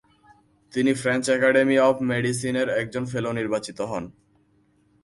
[0.73, 4.03] তিনি French Academy of মেডিসিন-এর একজন ফেলো নির্বাচিত হন।